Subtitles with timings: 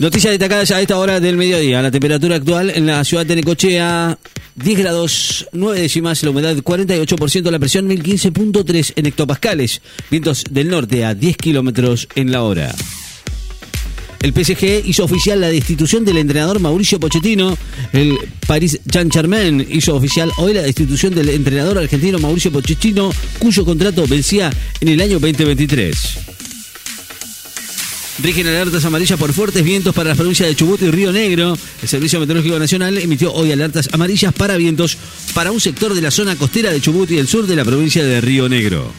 [0.00, 1.82] Noticias destacadas a esta hora del mediodía.
[1.82, 4.18] La temperatura actual en la ciudad de Necochea,
[4.54, 9.82] 10 grados 9 décimas, la humedad 48%, la presión 1015.3 en hectopascales.
[10.10, 12.74] Vientos del norte a 10 kilómetros en la hora.
[14.22, 17.58] El PSG hizo oficial la destitución del entrenador Mauricio Pochettino.
[17.92, 24.06] El Paris Saint-Germain hizo oficial hoy la destitución del entrenador argentino Mauricio Pochettino, cuyo contrato
[24.06, 26.39] vencía en el año 2023.
[28.22, 31.56] Rigen alertas amarillas por fuertes vientos para las provincias de Chubut y Río Negro.
[31.80, 34.98] El Servicio Meteorológico Nacional emitió hoy alertas amarillas para vientos
[35.32, 38.04] para un sector de la zona costera de Chubut y el sur de la provincia
[38.04, 38.92] de Río Negro.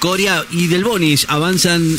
[0.00, 1.96] Corea y Del Bonis avanzan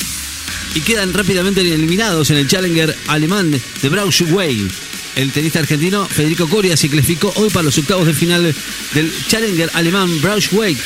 [0.75, 4.70] y quedan rápidamente eliminados en el Challenger alemán de Braunschweig.
[5.15, 8.55] El tenista argentino Federico Coria se clasificó hoy para los octavos de final
[8.93, 10.77] del Challenger alemán Braunschweig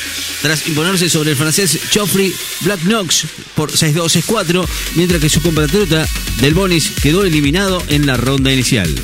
[0.42, 6.06] tras imponerse sobre el francés Geoffrey Black Knox por 6-2, 6-4, mientras que su compatriota
[6.40, 8.94] Del Bonis quedó eliminado en la ronda inicial.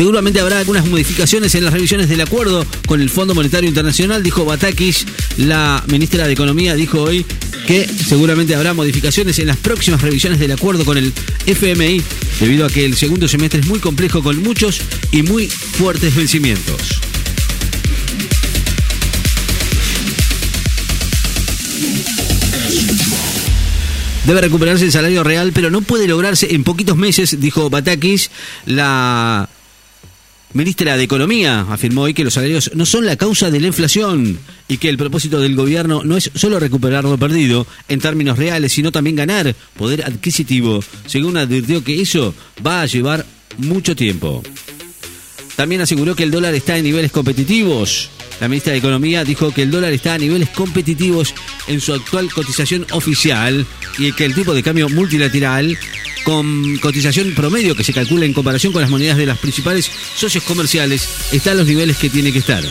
[0.00, 4.46] Seguramente habrá algunas modificaciones en las revisiones del acuerdo con el Fondo Monetario Internacional, dijo
[4.46, 5.04] Batakis.
[5.36, 7.26] La ministra de Economía dijo hoy
[7.66, 11.12] que seguramente habrá modificaciones en las próximas revisiones del acuerdo con el
[11.44, 12.02] FMI,
[12.40, 14.80] debido a que el segundo semestre es muy complejo con muchos
[15.12, 17.09] y muy fuertes vencimientos.
[24.26, 28.30] Debe recuperarse el salario real, pero no puede lograrse en poquitos meses, dijo Batakis.
[28.66, 29.48] La
[30.52, 34.38] ministra de Economía afirmó hoy que los salarios no son la causa de la inflación
[34.68, 38.72] y que el propósito del gobierno no es solo recuperar lo perdido en términos reales,
[38.72, 42.34] sino también ganar poder adquisitivo, según advirtió que eso
[42.64, 43.26] va a llevar
[43.58, 44.42] mucho tiempo.
[45.56, 48.10] También aseguró que el dólar está en niveles competitivos.
[48.40, 51.34] La ministra de Economía dijo que el dólar está a niveles competitivos
[51.66, 53.66] en su actual cotización oficial
[53.98, 55.78] y que el tipo de cambio multilateral
[56.24, 60.44] con cotización promedio que se calcula en comparación con las monedas de las principales socios
[60.44, 62.62] comerciales está a los niveles que tiene que estar.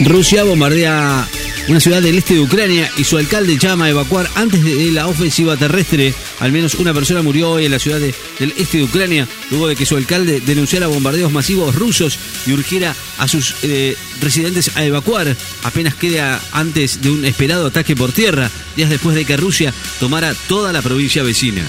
[0.00, 1.28] Rusia bombardea
[1.68, 5.06] una ciudad del este de Ucrania y su alcalde llama a evacuar antes de la
[5.06, 6.12] ofensiva terrestre.
[6.40, 9.76] Al menos una persona murió hoy en la ciudad del este de Ucrania luego de
[9.76, 15.34] que su alcalde denunciara bombardeos masivos rusos y urgiera a sus eh, residentes a evacuar.
[15.62, 20.34] Apenas queda antes de un esperado ataque por tierra, días después de que Rusia tomara
[20.48, 21.62] toda la provincia vecina.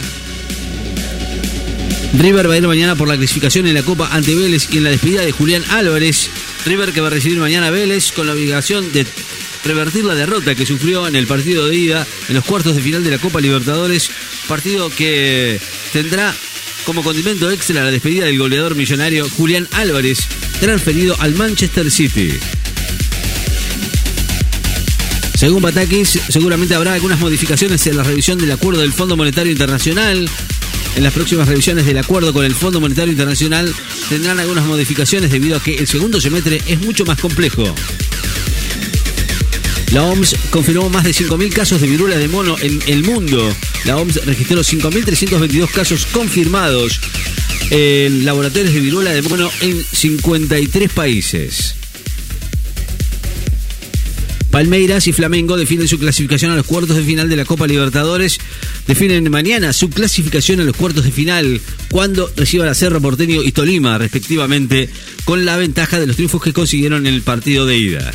[2.18, 4.86] River va a ir mañana por la clasificación en la Copa ante Vélez y en
[4.86, 6.30] la despedida de Julián Álvarez.
[6.66, 9.06] River que va a recibir mañana a Vélez con la obligación de
[9.66, 13.04] revertir la derrota que sufrió en el partido de ida en los cuartos de final
[13.04, 14.10] de la Copa Libertadores,
[14.48, 15.60] partido que
[15.92, 16.34] tendrá
[16.86, 20.20] como condimento extra la despedida del goleador millonario Julián Álvarez,
[20.60, 22.32] transferido al Manchester City.
[25.36, 30.30] Según Batakis, seguramente habrá algunas modificaciones en la revisión del acuerdo del Fondo Monetario Internacional.
[30.96, 33.74] En las próximas revisiones del acuerdo con el Fondo Monetario Internacional
[34.08, 37.76] tendrán algunas modificaciones debido a que el segundo semestre es mucho más complejo.
[39.92, 43.54] La OMS confirmó más de 5.000 casos de viruela de mono en el mundo.
[43.86, 47.00] La OMS registró 5.322 casos confirmados
[47.70, 51.76] en laboratorios de viruela de mono en 53 países.
[54.56, 58.40] Palmeiras y Flamengo definen su clasificación a los cuartos de final de la Copa Libertadores.
[58.88, 61.60] Definen mañana su clasificación a los cuartos de final
[61.92, 64.90] cuando reciban a Cerro Porteño y Tolima, respectivamente,
[65.26, 68.14] con la ventaja de los triunfos que consiguieron en el partido de ida.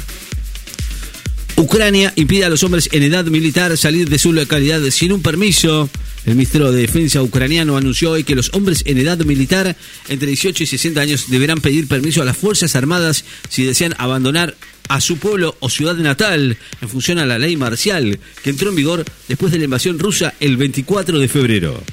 [1.61, 5.91] Ucrania impide a los hombres en edad militar salir de su localidad sin un permiso.
[6.25, 9.77] El ministro de Defensa ucraniano anunció hoy que los hombres en edad militar
[10.09, 14.57] entre 18 y 60 años deberán pedir permiso a las Fuerzas Armadas si desean abandonar
[14.89, 18.77] a su pueblo o ciudad natal en función a la ley marcial que entró en
[18.77, 21.85] vigor después de la invasión rusa el 24 de febrero.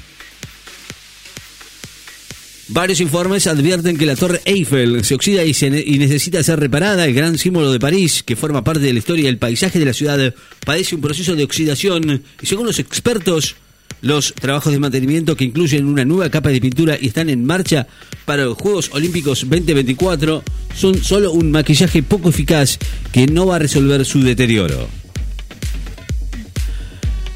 [2.70, 5.52] Varios informes advierten que la Torre Eiffel se oxida y,
[5.98, 7.06] necesita ser reparada.
[7.06, 9.86] El gran símbolo de París, que forma parte de la historia y el paisaje de
[9.86, 10.34] la ciudad,
[10.66, 12.22] padece un proceso de oxidación.
[12.42, 13.56] Y según los expertos,
[14.02, 17.86] los trabajos de mantenimiento que incluyen una nueva capa de pintura y están en marcha
[18.26, 20.44] para los Juegos Olímpicos 2024
[20.74, 22.78] son solo un maquillaje poco eficaz
[23.12, 24.97] que no va a resolver su deterioro.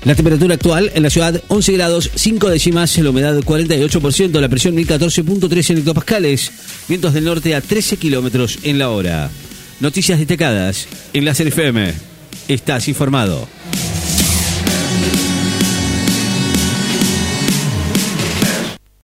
[0.04, 4.74] La temperatura actual en la ciudad 11 grados 5 décimas, la humedad 48%, la presión
[4.76, 6.50] 1014.3 en hectopascales,
[6.88, 9.30] vientos del norte a 13 kilómetros en la hora.
[9.78, 11.94] Noticias destacadas en la FM.
[12.48, 13.46] Estás informado.